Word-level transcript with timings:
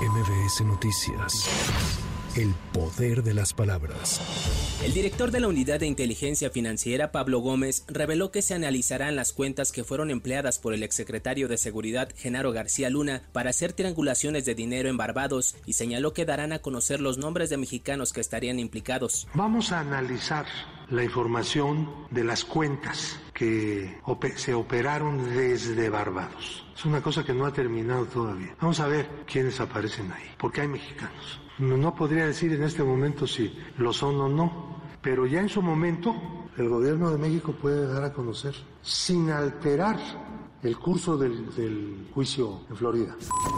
MBS 0.00 0.62
Noticias. 0.64 1.46
El 2.34 2.54
poder 2.72 3.22
de 3.22 3.34
las 3.34 3.52
palabras. 3.52 4.18
El 4.82 4.94
director 4.94 5.30
de 5.30 5.40
la 5.40 5.48
Unidad 5.48 5.78
de 5.78 5.86
Inteligencia 5.86 6.48
Financiera, 6.48 7.12
Pablo 7.12 7.40
Gómez, 7.40 7.84
reveló 7.86 8.30
que 8.30 8.40
se 8.40 8.54
analizarán 8.54 9.14
las 9.14 9.34
cuentas 9.34 9.72
que 9.72 9.84
fueron 9.84 10.10
empleadas 10.10 10.58
por 10.58 10.72
el 10.72 10.84
exsecretario 10.84 11.48
de 11.48 11.58
Seguridad, 11.58 12.08
Genaro 12.16 12.50
García 12.50 12.88
Luna, 12.88 13.20
para 13.32 13.50
hacer 13.50 13.74
triangulaciones 13.74 14.46
de 14.46 14.54
dinero 14.54 14.88
en 14.88 14.96
Barbados 14.96 15.54
y 15.66 15.74
señaló 15.74 16.14
que 16.14 16.24
darán 16.24 16.54
a 16.54 16.60
conocer 16.60 17.02
los 17.02 17.18
nombres 17.18 17.50
de 17.50 17.58
mexicanos 17.58 18.14
que 18.14 18.22
estarían 18.22 18.58
implicados. 18.58 19.28
Vamos 19.34 19.70
a 19.70 19.80
analizar 19.80 20.46
la 20.90 21.04
información 21.04 21.88
de 22.10 22.24
las 22.24 22.44
cuentas 22.44 23.20
que 23.32 23.98
se 24.36 24.54
operaron 24.54 25.34
desde 25.34 25.88
Barbados. 25.88 26.66
Es 26.76 26.84
una 26.84 27.00
cosa 27.00 27.24
que 27.24 27.32
no 27.32 27.46
ha 27.46 27.52
terminado 27.52 28.04
todavía. 28.06 28.54
Vamos 28.60 28.80
a 28.80 28.88
ver 28.88 29.24
quiénes 29.26 29.60
aparecen 29.60 30.10
ahí, 30.12 30.30
porque 30.38 30.62
hay 30.62 30.68
mexicanos. 30.68 31.40
No 31.58 31.94
podría 31.94 32.26
decir 32.26 32.52
en 32.52 32.62
este 32.62 32.82
momento 32.82 33.26
si 33.26 33.56
lo 33.78 33.92
son 33.92 34.20
o 34.20 34.28
no, 34.28 34.80
pero 35.02 35.26
ya 35.26 35.40
en 35.40 35.48
su 35.48 35.62
momento 35.62 36.14
el 36.56 36.68
gobierno 36.68 37.10
de 37.10 37.18
México 37.18 37.52
puede 37.52 37.86
dar 37.86 38.04
a 38.04 38.12
conocer, 38.12 38.54
sin 38.82 39.30
alterar 39.30 39.98
el 40.62 40.78
curso 40.78 41.16
del, 41.16 42.06
juicio 42.14 42.60
en 42.68 42.76
Florida. 42.76 43.16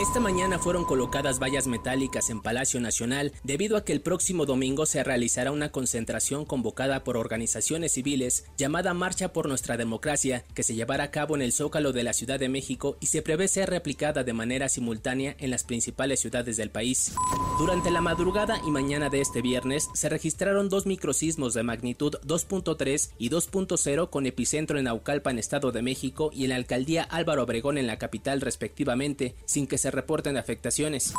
Esta 0.00 0.20
mañana 0.20 0.58
fueron 0.58 0.84
colocadas 0.84 1.38
vallas 1.38 1.66
metálicas 1.66 2.30
en 2.30 2.40
Palacio 2.40 2.80
Nacional 2.80 3.32
debido 3.42 3.76
a 3.76 3.84
que 3.84 3.92
el 3.92 4.00
próximo 4.00 4.46
domingo 4.46 4.86
se 4.86 5.02
realizará 5.02 5.50
una 5.50 5.70
concentración 5.70 6.44
convocada 6.44 7.04
por 7.04 7.16
organizaciones 7.16 7.92
civiles 7.92 8.46
llamada 8.56 8.94
Marcha 8.94 9.32
por 9.32 9.48
Nuestra 9.48 9.76
Democracia 9.76 10.44
que 10.54 10.62
se 10.62 10.74
llevará 10.74 11.04
a 11.04 11.10
cabo 11.10 11.34
en 11.36 11.42
el 11.42 11.52
Zócalo 11.52 11.92
de 11.92 12.04
la 12.04 12.12
Ciudad 12.12 12.38
de 12.38 12.48
México 12.48 12.96
y 13.00 13.06
se 13.06 13.22
prevé 13.22 13.48
ser 13.48 13.70
replicada 13.70 14.24
de 14.24 14.32
manera 14.32 14.68
simultánea 14.68 15.36
en 15.38 15.50
las 15.50 15.64
principales 15.64 16.20
ciudades 16.20 16.56
del 16.56 16.70
país. 16.70 17.14
Durante 17.58 17.90
la 17.90 18.00
madrugada 18.00 18.60
y 18.66 18.70
mañana 18.70 19.10
de 19.10 19.20
este 19.20 19.42
viernes 19.42 19.88
se 19.94 20.08
registraron 20.08 20.68
dos 20.68 20.86
microsismos 20.86 21.54
de 21.54 21.62
magnitud 21.62 22.14
2.3 22.26 23.10
y 23.18 23.30
2.0 23.30 24.10
con 24.10 24.26
epicentro 24.26 24.78
en 24.78 24.88
Aucalpa 24.88 25.34
Estado 25.38 25.72
de 25.72 25.82
México 25.82 26.30
y 26.32 26.44
en 26.44 26.50
la 26.50 26.56
alcaldía 26.56 26.83
día 26.84 27.02
Álvaro 27.02 27.44
Obregón 27.44 27.78
en 27.78 27.86
la 27.86 27.98
capital 27.98 28.40
respectivamente, 28.40 29.34
sin 29.44 29.66
que 29.66 29.78
se 29.78 29.90
reporten 29.90 30.36
afectaciones. 30.36 31.14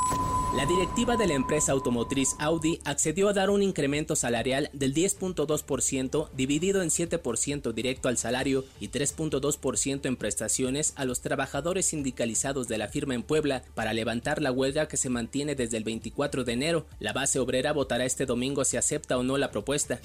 La 0.56 0.66
directiva 0.66 1.18
de 1.18 1.28
la 1.28 1.34
empresa 1.34 1.74
automotriz 1.74 2.38
Audi 2.40 2.80
accedió 2.86 3.28
a 3.28 3.34
dar 3.34 3.50
un 3.50 3.62
incremento 3.62 4.16
salarial 4.16 4.70
del 4.72 4.94
10.2% 4.94 6.30
dividido 6.32 6.82
en 6.82 6.88
7% 6.88 7.74
directo 7.74 8.08
al 8.08 8.18
salario 8.18 8.64
y 8.80 8.88
3.2% 8.88 10.06
en 10.06 10.16
prestaciones 10.16 10.94
a 10.96 11.04
los 11.04 11.20
trabajadores 11.20 11.88
sindicalizados 11.88 12.70
de 12.70 12.78
la 12.78 12.88
firma 12.88 13.16
en 13.16 13.24
Puebla 13.24 13.64
para 13.74 13.92
levantar 13.92 14.42
la 14.42 14.54
huelga 14.54 14.88
que 14.88 14.96
se 14.96 15.10
mantiene 15.10 15.56
desde 15.56 15.76
el 15.76 15.84
24 15.84 16.46
de 16.46 16.54
enero. 16.54 16.86
La 17.00 17.12
base 17.12 17.40
obrera 17.40 17.74
votará 17.74 18.06
este 18.06 18.26
domingo 18.26 18.64
si 18.64 18.78
acepta 18.78 19.18
o 19.18 19.24
no 19.24 19.38
la 19.38 19.52
propuesta. 19.52 20.00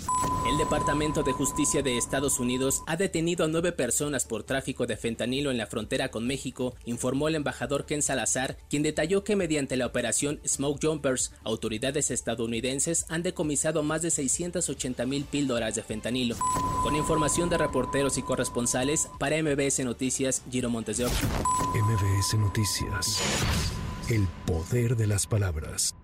El 0.51 0.59
Departamento 0.59 1.23
de 1.23 1.33
Justicia 1.33 1.81
de 1.83 1.97
Estados 1.97 2.41
Unidos 2.41 2.83
ha 2.89 2.97
detenido 2.97 3.45
a 3.45 3.49
nueve 3.49 3.71
personas 3.71 4.25
por 4.25 4.43
tráfico 4.43 4.87
de 4.87 4.97
fentanilo 4.97 5.53
en 5.53 5.59
la 5.59 5.69
frontera 5.69 6.11
con 6.11 6.27
México, 6.27 6.75
informó 6.87 7.29
el 7.29 7.37
embajador 7.37 7.87
Ken 7.87 8.03
Salazar, 8.03 8.57
quien 8.69 8.83
detalló 8.83 9.23
que 9.23 9.37
mediante 9.37 9.77
la 9.77 9.87
operación 9.87 10.40
Smoke 10.47 10.81
Jumpers, 10.83 11.33
autoridades 11.45 12.11
estadounidenses 12.11 13.07
han 13.09 13.23
decomisado 13.23 13.83
más 13.83 14.03
de 14.03 14.11
680 14.11 15.07
mil 15.07 15.25
píldoras 15.25 15.75
de 15.75 15.83
fentanilo. 15.83 16.37
Con 16.83 16.97
información 16.97 17.49
de 17.51 17.59
reporteros 17.59 18.19
y 18.19 18.23
corresponsales, 18.23 19.09
para 19.19 19.43
MBS 19.43 19.85
Noticias, 19.85 20.43
Giro 20.51 20.71
Montes 20.71 20.99
de 20.99 21.07
MBS 21.07 22.35
Noticias. 22.39 23.21
El 24.09 24.27
poder 24.47 24.97
de 24.97 25.07
las 25.07 25.27
palabras. 25.27 25.95